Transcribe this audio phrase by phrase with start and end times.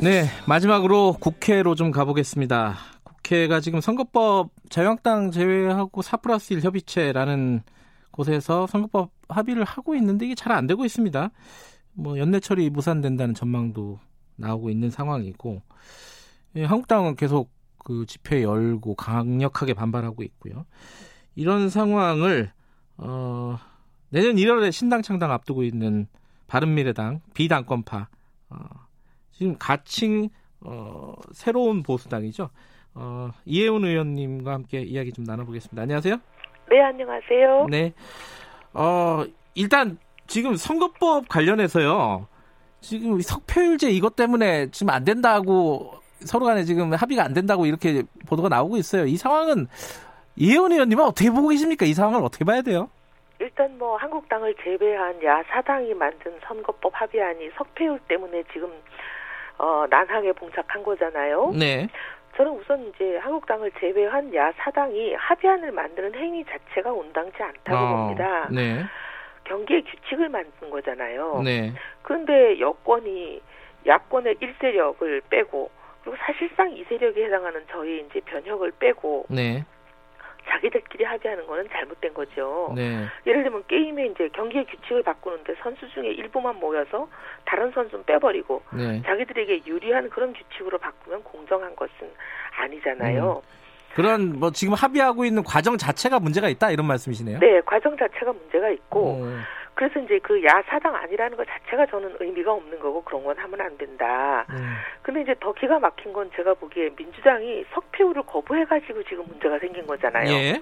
[0.00, 2.76] 네 마지막으로 국회로 좀 가보겠습니다.
[3.02, 7.62] 국회가 지금 선거법 자유한국당 제외하고 4 플러스 1 협의체라는
[8.12, 11.30] 곳에서 선거법 합의를 하고 있는데 이게 잘 안 되고 있습니다.
[11.94, 13.98] 뭐 연내 처리 무산된다는 전망도
[14.36, 15.62] 나오고 있는 상황이고
[16.56, 17.50] 예, 한국당은 계속
[17.84, 20.64] 그 집회 열고 강력하게 반발하고 있고요.
[21.34, 22.52] 이런 상황을
[22.98, 23.58] 어,
[24.10, 26.06] 내년 1월에 신당 창당 앞두고 있는
[26.46, 28.08] 바른미래당 비당권파
[28.50, 28.87] 어,
[29.38, 32.50] 지금 가칭 어, 새로운 보수당이죠.
[32.94, 35.80] 어, 이혜훈 의원님과 함께 이야기 좀 나눠보겠습니다.
[35.80, 36.16] 안녕하세요.
[36.68, 37.66] 네, 안녕하세요.
[37.70, 37.92] 네.
[38.74, 42.26] 어, 일단 지금 선거법 관련해서요.
[42.80, 48.48] 지금 석패율제 이것 때문에 지금 안 된다고 서로 간에 지금 합의가 안 된다고 이렇게 보도가
[48.48, 49.06] 나오고 있어요.
[49.06, 49.68] 이 상황은
[50.34, 51.86] 이혜원 의원님은 어떻게 보고 계십니까?
[51.86, 52.90] 이 상황을 어떻게 봐야 돼요?
[53.38, 58.68] 일단 뭐 한국당을 제외한 야사당이 만든 선거법 합의안이 석패율 때문에 지금
[59.58, 61.52] 어, 난항에 봉착한 거잖아요.
[61.58, 61.88] 네.
[62.36, 68.48] 저는 우선 이제 한국당을 제외한 야 사당이 합의안을 만드는 행위 자체가 온당치 않다고 어, 봅니다.
[68.50, 68.84] 네.
[69.44, 71.42] 경기의 규칙을 만든 거잖아요.
[71.44, 71.72] 네.
[72.02, 73.40] 그런데 여권이
[73.86, 75.70] 야권의 1세력을 빼고
[76.02, 79.64] 그리고 사실상 2세력에 해당하는 저희 이제 변혁을 빼고 네.
[80.48, 82.72] 자기들끼리 합의하는 거는 잘못된 거죠.
[82.74, 83.04] 네.
[83.26, 87.08] 예를 들면 게임에 이제 경기의 규칙을 바꾸는데 선수 중에 일부만 모여서
[87.44, 89.02] 다른 선수는 빼버리고 네.
[89.02, 92.10] 자기들에게 유리한 그런 규칙으로 바꾸면 공정한 것은
[92.58, 93.42] 아니잖아요.
[93.94, 97.40] 그런 뭐 지금 합의하고 있는 과정 자체가 문제가 있다 이런 말씀이시네요.
[97.40, 99.38] 네, 과정 자체가 문제가 있고 어,
[99.78, 103.60] 그래서 이제 그 야 사당 아니라는 것 자체가 저는 의미가 없는 거고 그런 건 하면
[103.60, 104.44] 안 된다.
[104.50, 104.74] 음.
[105.02, 110.30] 근데 이제 더 기가 막힌 건 제가 보기에 민주당이 석패율을 거부해가지고 지금 문제가 생긴 거잖아요.
[110.32, 110.60] 예.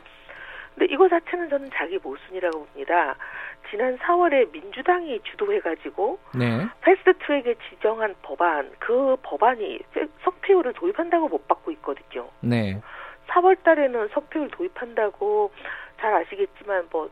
[0.75, 3.17] 근데 이거 자체는 저는 자기 모순이라고 봅니다.
[3.71, 6.67] 지난 4월에 민주당이 주도해가지고 네.
[6.83, 9.79] 패스트트랙에 지정한 법안, 그 법안이
[10.25, 12.29] 석패율을 도입한다고 못 받고 있거든요.
[12.41, 12.79] 네.
[13.29, 15.51] 4월 달에는 석패율 도입한다고
[15.99, 17.09] 잘 아시겠지만 뭐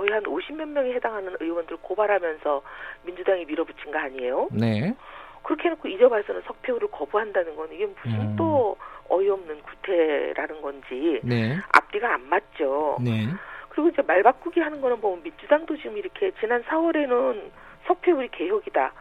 [0.00, 2.62] 거의 한 50몇 명에 해당하는 의원들 고발하면서
[3.04, 4.48] 민주당이 밀어붙인 거 아니에요?
[4.50, 4.94] 네.
[5.42, 8.36] 그렇게 해놓고 이제 와서는 석패율을 거부한다는 건 이게 무슨 음.
[8.36, 8.76] 또
[9.08, 11.58] 어이없는 구태라는 건지 네.
[11.72, 12.96] 앞뒤가 안 맞죠.
[13.02, 13.26] 네.
[13.68, 17.50] 그리고 이제 말 바꾸기 하는 거는 보면 민주당도 지금 이렇게 지난 4월에는
[17.86, 18.92] 석패율이 개혁이다.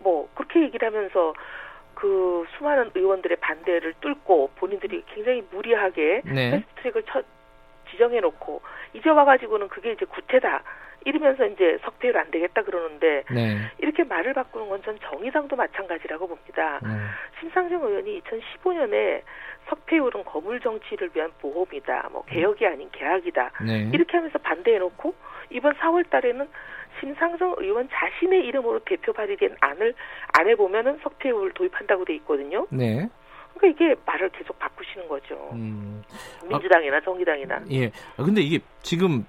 [0.00, 1.32] 뭐 그렇게 얘기를 하면서
[1.94, 6.50] 그 수많은 의원들의 반대를 뚫고 본인들이 굉장히 무리하게 네.
[6.50, 7.22] 패스트트랙을 쳐
[7.94, 8.60] 지정해 놓고
[8.92, 10.62] 이제 와가지고는 그게 이제 구태다.
[11.06, 13.58] 이러면서 이제 석패율 안 되겠다 그러는데 네.
[13.78, 16.80] 이렇게 말을 바꾸는 건 전 정의당도 마찬가지라고 봅니다.
[16.84, 17.08] 음.
[17.40, 19.20] 심상정 의원이 2015년에
[19.68, 22.08] 석패율은 거물 정치를 위한 보험이다.
[22.10, 23.50] 뭐 개혁이 아닌 계약이다.
[23.66, 23.90] 네.
[23.92, 25.14] 이렇게 하면서 반대해놓고
[25.50, 26.48] 이번 4월 달에는
[27.00, 29.94] 심상정 의원 자신의 이름으로 대표 발의된 안을
[30.38, 32.66] 안에 보면은 석패율 도입한다고 돼 있거든요.
[32.70, 33.08] 네.
[33.56, 35.50] 그러니까 이게 말을 계속 바꾸시는 거죠.
[35.52, 36.02] 음.
[36.48, 37.62] 민주당이나 정의당이나.
[37.72, 37.86] 예.
[38.16, 39.26] 아, 근데 이게 지금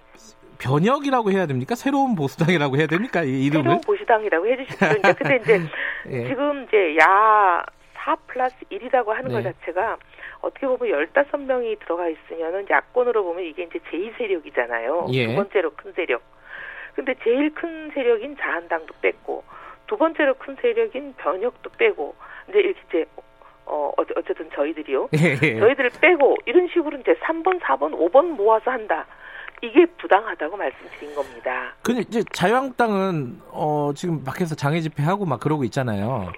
[0.57, 1.75] 변혁이라고 해야 됩니까?
[1.75, 3.23] 새로운 보수당이라고 해야 됩니까?
[3.23, 3.63] 이 이름을?
[3.63, 4.87] 새로운 보수당이라고 해주십시오.
[4.99, 5.61] 이제 근데 이제
[6.09, 6.27] 예.
[6.27, 7.63] 지금 이제 야
[8.05, 9.41] 4 플러스 1이라고 하는 네.
[9.41, 9.97] 것 자체가
[10.41, 15.11] 어떻게 보면 15명이 들어가 있으면은 야권으로 보면 이게 이제 제2세력이잖아요.
[15.11, 15.25] 예.
[15.25, 16.21] 두 번째로 큰 세력.
[16.93, 19.43] 근데 제일 큰 세력인 자한당도 뺐고
[19.87, 22.15] 두 번째로 큰 세력인 변혁도 빼고
[22.49, 23.05] 이제 이렇게 이제
[23.65, 25.09] 어 어- 어쨌든 저희들이요.
[25.21, 25.59] 예.
[25.59, 29.05] 저희들을 빼고 이런 식으로 이제 3번, 4번, 5번 모아서 한다.
[29.63, 31.73] 이게 부당하다고 말씀드린 겁니다.
[31.81, 36.31] 근데 이제 자유한국당은 어 지금 밖에서 장애 집회하고 막 그러고 있잖아요.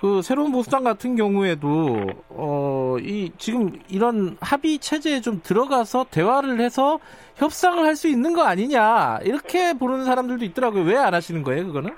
[0.00, 6.98] 그 새로운 보수당 같은 경우에도 어 이 지금 이런 합의 체제에 좀 들어가서 대화를 해서
[7.36, 10.82] 협상을 할 수 있는 거 아니냐 이렇게 보는 사람들도 있더라고요.
[10.84, 11.90] 왜 안 하시는 거예요, 그거는?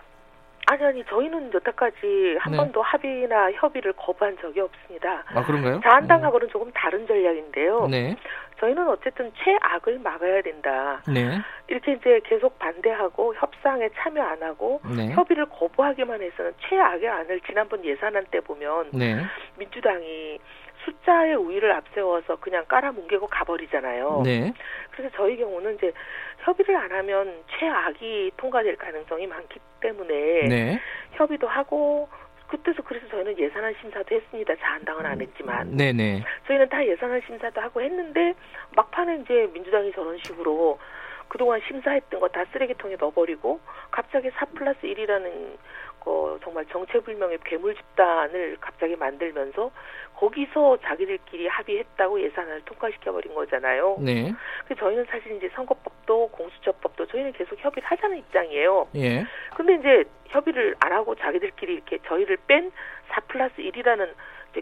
[0.72, 2.56] 아니 아니 저희는 여태까지 한 네.
[2.56, 5.22] 번도 합의나 협의를 거부한 적이 없습니다.
[5.26, 5.80] 아 그런가요?
[5.82, 7.88] 자한당하고는 조금 다른 전략인데요.
[7.88, 8.16] 네,
[8.58, 11.02] 저희는 어쨌든 최악을 막아야 된다.
[11.06, 11.38] 네,
[11.68, 17.84] 이렇게 이제 계속 반대하고 협상에 참여 안 하고 네, 협의를 거부하기만 해서는 최악의 안을 지난번
[17.84, 19.20] 예산안 때 보면 네,
[19.58, 20.38] 민주당이
[20.84, 24.22] 숫자의 우위를 앞세워서 그냥 깔아뭉개고 가버리잖아요.
[24.24, 24.52] 네,
[24.90, 25.92] 그래서 저희 경우는 이제
[26.40, 30.14] 협의를 안 하면 최악이 통과될 가능성이 많기 때문에
[30.48, 30.80] 네,
[31.12, 32.08] 협의도 하고
[32.48, 34.54] 그때서 그래서 저희는 예산안 심사도 했습니다.
[34.56, 35.74] 자한당은 안 했지만.
[35.76, 36.22] 네네.
[36.46, 38.34] 저희는 다 예산안 심사도 하고 했는데
[38.76, 40.78] 막판에 이제 민주당이 저런 식으로
[41.28, 43.58] 그동안 심사했던 거 다 쓰레기통에 넣어버리고
[43.90, 45.56] 갑자기 4 플러스 1이라는
[46.04, 49.70] 거 정말 정체불명의 괴물 집단을 갑자기 만들면서
[50.16, 53.96] 거기서 자기들끼리 합의했다고 예산안을 통과시켜버린 거잖아요.
[54.00, 54.32] 네.
[54.68, 58.88] 그 저희는 사실 이제 선거법도 공수처법도 저희는 계속 협의를 하자는 입장이에요.
[58.96, 59.24] 예.
[59.56, 62.70] 근데 이제 협의를 안 하고 자기들끼리 이렇게 저희를 뺀
[63.14, 64.08] 4 플러스 1이라는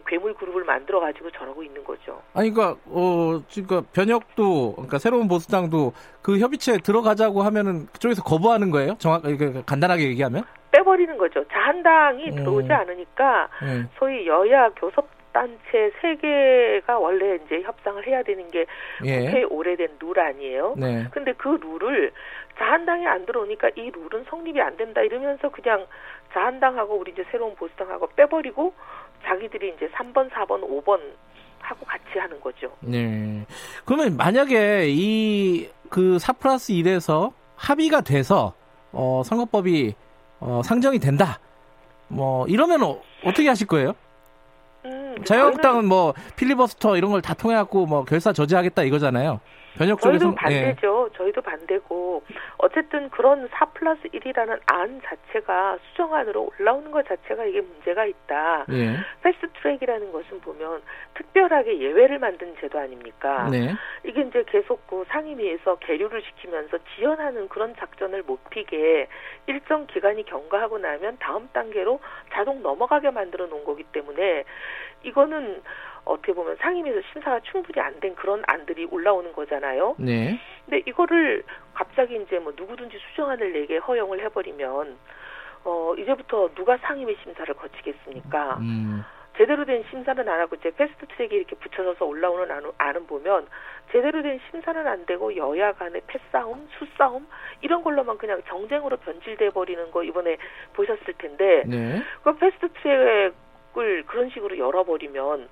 [0.07, 2.21] 괴물 그룹을 만들어 가지고 저러고 있는 거죠.
[2.33, 5.93] 아니 그러니까 어 그러니까 변혁도 그러니까 새로운 보수당도
[6.23, 8.95] 그 협의체에 들어가자고 하면은 그쪽에서 거부하는 거예요?
[8.99, 10.45] 정확 그러니까 간단하게 얘기하면?
[10.71, 11.45] 빼버리는 거죠.
[11.49, 12.35] 자한당이 음.
[12.37, 13.85] 들어오지 않으니까 예.
[13.99, 18.67] 소위 여야 교섭 단체 세 개가 원래 이제 협상을 해야 되는 게
[19.05, 19.45] 예.
[19.45, 20.75] 오래된 룰 아니에요.
[20.77, 21.07] 네.
[21.13, 22.13] 근데 그 룰을
[22.59, 25.87] 자한당이 안 들어오니까 이 룰은 성립이 안 된다 이러면서 그냥
[26.33, 28.75] 자한당하고 우리 이제 새로운 보수당하고 빼버리고
[29.25, 31.01] 자기들이 이제 3번, 4번, 5번
[31.61, 32.73] 하고 같이 하는 거죠.
[32.81, 33.45] 네.
[33.85, 38.55] 그러면 만약에 이 그 4 플러스 1에서 합의가 돼서
[38.93, 39.95] 어 선거법이
[40.41, 41.39] 어 상정이 된다.
[42.09, 43.93] 뭐 이러면 어, 어떻게 하실 거예요?
[44.85, 49.41] 음, 자유한국당은 뭐 필리버스터 이런 걸 다 통해 갖고 뭐 결사 저지하겠다 이거잖아요.
[49.79, 51.11] 변혁 저희도 반대죠.
[51.15, 52.23] 저희도 반대고
[52.59, 58.67] 어쨌든 그런 4 플러스 1이라는 안 자체가 수정안으로 올라오는 것 자체가 이게 문제가 있다.
[58.71, 58.81] 예.
[58.81, 58.97] 예.
[59.23, 60.83] 패스트 트랙이라는 것은 보면
[61.15, 63.49] 특별하게 예외를 만든 제도 아닙니까?
[63.51, 63.75] 네.
[64.05, 69.09] 이게 이제 계속 그 상임위에서 계류를 시키면서 지연하는 그런 작전을 못 피게
[69.47, 72.01] 일정 기간이 경과하고 나면 다음 단계로
[72.33, 74.45] 자동 넘어가게 만들어 놓은 거기 때문에
[75.03, 75.63] 이거는
[76.05, 79.95] 어떻게 보면 상임위에서 심사가 충분히 안 된 그런 안들이 올라오는 거잖아요.
[79.99, 80.41] 네.
[80.65, 81.43] 근데 이거를
[81.75, 84.97] 갑자기 이제 뭐 누구든지 수정안을 내게 허용을 해버리면
[85.65, 88.57] 어 이제부터 누가 상임위 심사를 거치겠습니까?
[88.61, 89.05] 음.
[89.37, 93.47] 제대로 된 심사는 안 하고 이제 패스트 트랙에 이렇게 붙여져서 올라오는 안은, 안은 보면
[93.93, 97.27] 제대로 된 심사는 안 되고 여야 간의 패싸움, 수싸움
[97.61, 100.37] 이런 걸로만 그냥 정쟁으로 변질돼 버리는 거 이번에
[100.75, 102.03] 보셨을 텐데 네.
[102.23, 105.49] 그 패스트 트랙을 그런 식으로 열어버리면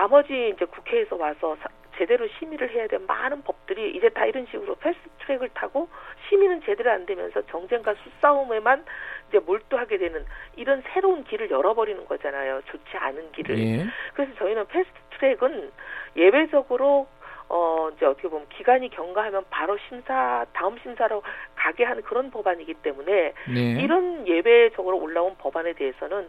[0.00, 4.74] 나머지 이제 국회에서 와서 사- 제대로 심의를 해야 될 많은 법들이 이제 다 이런 식으로
[4.74, 5.88] 패스트 트랙을 타고
[6.28, 8.84] 심의는 제대로 안 되면서 정쟁과 수싸움에만
[9.30, 10.26] 이제 몰두하게 되는
[10.56, 12.60] 이런 새로운 길을 열어버리는 거잖아요.
[12.66, 13.58] 좋지 않은 길을.
[13.58, 13.86] 예.
[14.12, 15.72] 그래서 저희는 패스트 트랙은
[16.16, 17.06] 예외적으로
[17.48, 21.22] 어 이제 어떻게 보면 기간이 경과하면 바로 심사 다음 심사로
[21.54, 23.60] 가게 하는 그런 법안이기 때문에 네.
[23.80, 26.28] 이런 예외적으로 올라온 법안에 대해서는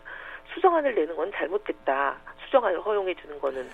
[0.53, 2.15] 수정안을 내는 건 잘못됐다.
[2.47, 3.67] 수정안을 허용해 주는 거는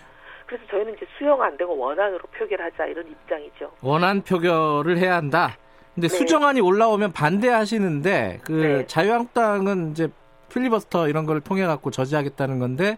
[0.46, 3.72] 그래서 저희는 이제 수용 안 되고 원안으로 표결하자 이런 입장이죠.
[3.82, 5.58] 원안 표결을 해야 한다.
[5.96, 6.16] 근데 네.
[6.18, 8.86] 수정안이 올라오면 반대하시는데 그 네.
[8.88, 10.10] 자유한국당은 이제
[10.52, 12.98] 필리버스터 이런 걸 통해 갖고 저지하겠다는 건데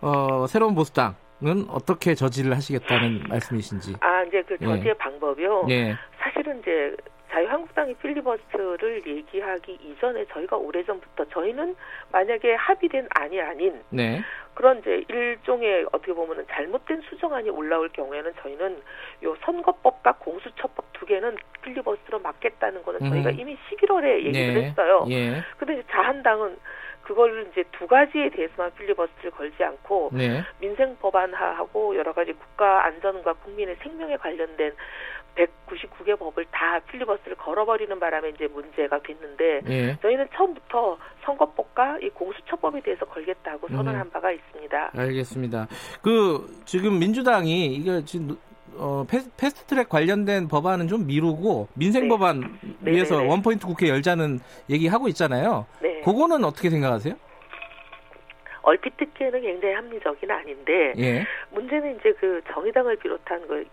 [0.00, 3.94] 어, 새로운 보수당은 어떻게 저지를 하시겠다는 말씀이신지.
[4.00, 4.66] 아 이제 그 예.
[4.66, 5.66] 저지의 방법이요.
[5.70, 5.96] 예.
[6.18, 6.94] 사실은 이제
[7.36, 11.76] 자유한국당이 필리버스트를 얘기하기 이전에 저희가 오래전부터 저희는
[12.10, 14.22] 만약에 합의된 안이 아닌 네.
[14.54, 18.82] 그런 이제 일종의 어떻게 보면은 잘못된 수정안이 올라올 경우에는 저희는
[19.24, 23.36] 요 선거법과 공수처법 두 개는 필리버스트로 막겠다는 거는 저희가 음.
[23.38, 24.62] 이미 11월에 얘기를 네.
[24.64, 25.04] 했어요.
[25.10, 25.42] 예.
[25.58, 26.56] 근데 자한당은
[27.06, 30.42] 그걸 이제 두 가지에 대해서만 필리버스터를 걸지 않고 네.
[30.60, 34.72] 민생 법안하고 여러 가지 국가 안전과 국민의 생명에 관련된
[35.36, 39.98] 199개 법을 다 필리버스터를 걸어버리는 바람에 이제 문제가 됐는데 예.
[40.02, 43.76] 저희는 처음부터 선거법과 이 공수처법에 대해서 걸겠다고 음.
[43.76, 44.90] 선언한 바가 있습니다.
[44.96, 45.68] 알겠습니다.
[46.02, 48.36] 그 지금 민주당이 이거 지금
[48.78, 52.08] 어, 패스, 패스트트랙 관련된 법안은 좀 미루고 민생 네.
[52.08, 53.30] 법안 위해서 네네네.
[53.30, 55.66] 원포인트 국회 열자는 얘기하고 있잖아요.
[55.80, 55.95] 네.
[56.06, 57.16] 그거는 어떻게 생각하세요?
[58.62, 61.26] 얼핏 듣기에는 굉장히 합리적인 아닌데 예.
[61.50, 63.66] 문제는 이제 그 정의당을 비롯한 그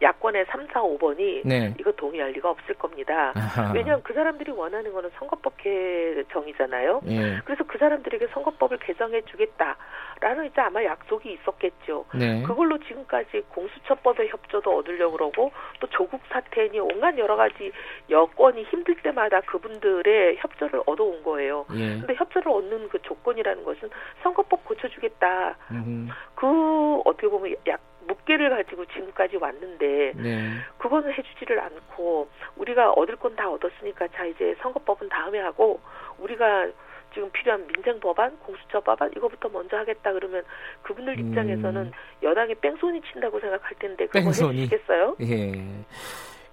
[0.00, 1.74] 야권의 3, 4, 5번이 네.
[1.78, 3.32] 이거 동의할 리가 없을 겁니다.
[3.34, 3.72] 아하.
[3.72, 7.02] 왜냐하면 그 사람들이 원하는 거는 선거법 개정이잖아요.
[7.08, 7.40] 예.
[7.44, 9.76] 그래서 그 사람들에게 선거법을 개정해 주겠다
[10.20, 12.04] 라는 이제 아마 약속이 있었겠죠.
[12.14, 12.42] 네.
[12.42, 17.72] 그걸로 지금까지 공수처법의 협조도 얻으려고 그러고 또 조국 사태니 온갖 여러 가지
[18.10, 21.64] 여건이 힘들 때마다 그분들의 협조를 얻어온 거예요.
[21.74, 21.98] 예.
[21.98, 23.88] 근데 협조를 얻는 그 조건이라는 것은
[24.22, 25.56] 선거법 고쳐주겠다.
[25.70, 30.50] 음, 그 어떻게 보면 약 묵계를 가지고 지금까지 왔는데 네.
[30.78, 35.80] 그거는 해주지를 않고 우리가 얻을 건 다 얻었으니까 자 이제 선거법은 다음에 하고
[36.18, 36.68] 우리가
[37.12, 40.42] 지금 필요한 민생 법안, 공수처 법안 이거부터 먼저 하겠다 그러면
[40.82, 41.28] 그분들 음.
[41.28, 44.62] 입장에서는 여당이 뺑소니 친다고 생각할 텐데 그거 뺑소니.
[44.62, 45.16] 해주시겠어요?
[45.22, 45.52] 예.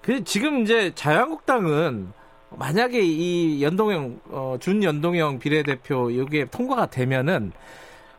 [0.02, 2.14] 그 지금 이제 자유한국당은
[2.52, 7.52] 만약에 이 연동형 어, 준연동형 비례대표 이게 통과가 되면은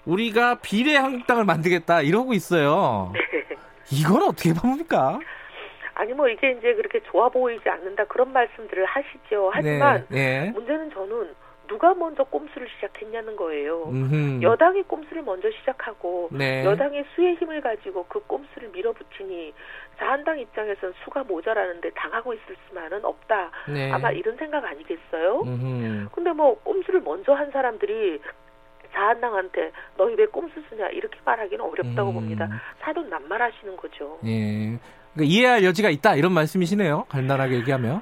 [0.04, 3.12] 우리가 비례 한국당을 만들겠다 이러고 있어요.
[3.14, 3.56] 네.
[3.90, 5.18] 이건 어떻게 봅니까?
[5.94, 9.50] 아니 뭐 이게 이제 그렇게 좋아 보이지 않는다 그런 말씀들을 하시죠.
[9.52, 10.50] 하지만 네, 네.
[10.52, 11.34] 문제는 저는
[11.68, 13.84] 누가 먼저 꼼수를 시작했냐는 거예요.
[13.88, 14.42] 음흠.
[14.42, 16.64] 여당이 꼼수를 먼저 시작하고 네.
[16.64, 19.52] 여당의 수의 힘을 가지고 그 꼼수를 밀어붙이니
[19.98, 23.50] 자한당 입장에서는 수가 모자라는데 당하고 있을 수만은 없다.
[23.68, 23.92] 네.
[23.92, 25.42] 아마 이런 생각 아니겠어요?
[25.42, 26.08] 음흠.
[26.12, 28.20] 근데 뭐 꼼수를 먼저 한 사람들이
[28.92, 32.14] 자한당한테 너희 왜 꼼수 쓰냐 이렇게 말하기는 어렵다고 음.
[32.14, 32.48] 봅니다.
[32.80, 34.18] 사돈 낱말하시는 거죠.
[34.24, 34.78] 예.
[35.14, 37.04] 그러니까 이해할 여지가 있다 이런 말씀이시네요.
[37.08, 38.00] 간단하게 얘기하면.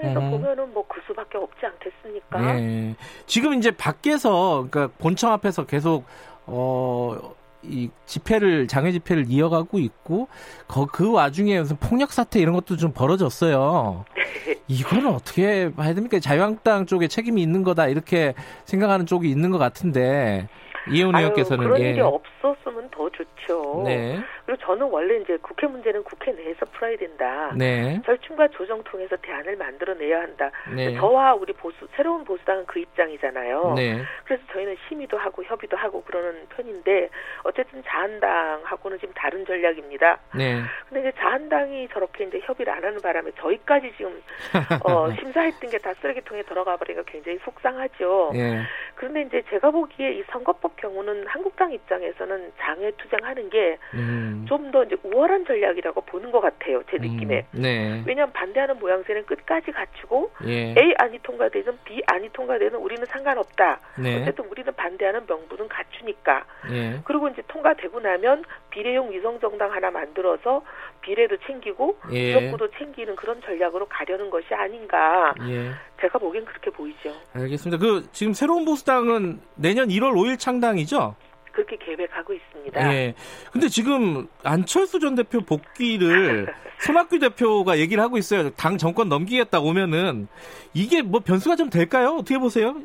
[0.00, 0.30] 입장에서 음.
[0.30, 2.58] 보면은 뭐 그 수밖에 없지 않겠습니까?
[2.58, 2.94] 예.
[3.26, 6.04] 지금 이제 밖에서 그러니까 본청 앞에서 계속
[6.46, 7.34] 어.
[7.62, 10.28] 이 집회를 장외 집회를 이어가고 있고
[10.66, 14.06] 거, 그 와중에 무슨 폭력 사태 이런 것도 좀 벌어졌어요.
[14.66, 16.18] 이거는 어떻게 봐야 됩니까?
[16.20, 18.32] 자유한국당 쪽에 책임이 있는 거다 이렇게
[18.64, 20.48] 생각하는 쪽이 있는 것 같은데
[20.88, 21.90] 이혜원 의원께서는 그런 예.
[21.90, 23.82] 일이 없었으면 더 좋죠.
[23.84, 24.20] 네.
[24.46, 27.52] 그리고 저는 원래 이제 국회 문제는 국회 내에서 풀어야 된다.
[27.56, 28.00] 네.
[28.06, 30.50] 절충과 조정 통해서 대안을 만들어내야 한다.
[30.74, 30.94] 네.
[30.94, 33.74] 저와 우리 보수 새로운 보수당은 그 입장이잖아요.
[33.74, 34.02] 네.
[34.24, 37.08] 그래서 저희는 심의도 하고 협의도 하고 그러는 편인데
[37.42, 40.18] 어쨌든 자한당하고는 지금 다른 전략입니다.
[40.36, 40.62] 네.
[40.88, 44.22] 근데 이제 자한당이 저렇게 이제 협의를 안 하는 바람에 저희까지 지금
[44.86, 48.32] 어, 심사했던 게 다 쓰레기통에 들어가 버리니까 굉장히 속상하죠.
[48.34, 48.62] 네.
[48.94, 54.20] 그런데 이제 제가 보기에 이 선거법 경우는 한국당 입장에서는 장외 투쟁하는 게 음.
[54.40, 54.46] 음.
[54.48, 56.82] 좀더 이제 우월한 전략이라고 보는 것 같아요.
[56.90, 57.46] 제 음, 느낌에.
[57.54, 58.02] 음, 네.
[58.06, 60.74] 왜냐하면 반대하는 모양새는 끝까지 갖추고 예.
[60.76, 63.80] A 안이 통과되든 B 안이 통과되든 우리는 상관없다.
[63.98, 64.22] 네.
[64.22, 66.44] 어쨌든 우리는 반대하는 명분은 갖추니까.
[66.72, 67.00] 예.
[67.04, 70.62] 그리고 이제 통과되고 나면 비례용 위성정당 하나 만들어서
[71.02, 72.32] 비례도 챙기고 예.
[72.32, 75.34] 지역구도 챙기는 그런 전략으로 가려는 것이 아닌가.
[75.48, 75.70] 예.
[76.00, 77.12] 제가 보기엔 그렇게 보이죠.
[77.34, 77.78] 알겠습니다.
[77.78, 81.14] 그 지금 새로운 보수당은 내년 1월 5일 창당이죠?
[81.52, 82.92] 그렇게 계획하고 있습니다.
[82.94, 83.14] 예.
[83.52, 86.46] 근데 지금 안철수 전 대표 복귀를
[86.80, 88.50] 손학규 대표가 얘기를 하고 있어요.
[88.50, 90.28] 당 정권 넘기겠다 오면은
[90.72, 92.16] 이게 뭐 변수가 좀 될까요?
[92.20, 92.76] 어떻게 보세요?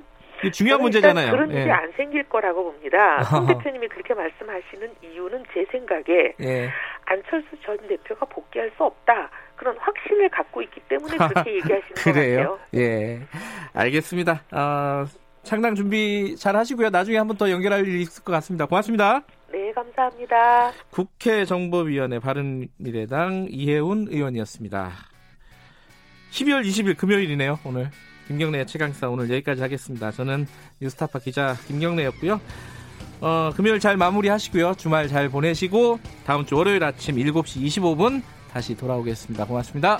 [0.51, 1.31] 중요한 문제잖아요.
[1.31, 1.71] 그런 일이 예.
[1.71, 3.23] 안 생길 거라고 봅니다.
[3.23, 6.69] 손 대표님이 그렇게 말씀하시는 이유는 제 생각에 예.
[7.05, 9.29] 안철수 전 대표가 복귀할 수 없다.
[9.55, 12.59] 그런 확신을 갖고 있기 때문에 그렇게 얘기하시는 것 같아요.
[12.75, 13.21] 예,
[13.73, 14.41] 알겠습니다.
[14.51, 15.05] 어,
[15.43, 16.89] 창당 준비 잘 하시고요.
[16.89, 18.65] 나중에 한번 더 연결할 일이 있을 것 같습니다.
[18.65, 19.21] 고맙습니다.
[19.51, 20.71] 네, 감사합니다.
[20.89, 24.91] 국회 정보위원회 바른미래당 이혜훈 의원이었습니다.
[26.31, 27.89] 12월 20일 금요일이네요, 오늘.
[28.27, 30.11] 김경래 최강사 오늘 여기까지 하겠습니다.
[30.11, 30.47] 저는
[30.81, 32.41] 뉴스타파 기자 김경래였고요.
[33.21, 34.75] 어, 금요일 잘 마무리하시고요.
[34.75, 39.45] 주말 잘 보내시고 다음 주 월요일 아침 7시 25분 다시 돌아오겠습니다.
[39.45, 39.99] 고맙습니다.